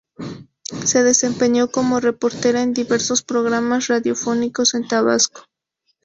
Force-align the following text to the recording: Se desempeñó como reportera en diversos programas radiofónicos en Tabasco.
Se 0.83 1.03
desempeñó 1.03 1.69
como 1.69 1.99
reportera 1.99 2.63
en 2.63 2.73
diversos 2.73 3.21
programas 3.21 3.85
radiofónicos 3.85 4.73
en 4.73 4.87
Tabasco. 4.87 5.43